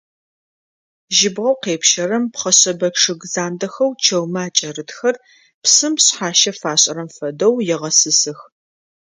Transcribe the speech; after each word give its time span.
Жьыбгъэу 1.15 1.57
къепщэрэм 1.63 2.23
пхъэшъэбэ 2.33 2.87
чъыг 2.99 3.21
зандэхэу 3.33 3.91
чэумэ 4.03 4.39
акӀэрытхэр, 4.45 5.15
псым 5.63 5.93
шъхьащэ 6.03 6.51
фашӀырэм 6.59 7.09
фэдэу, 7.15 7.55
егъэсысых. 7.73 8.39